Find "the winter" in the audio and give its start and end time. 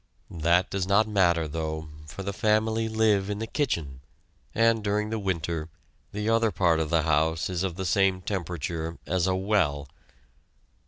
5.11-5.69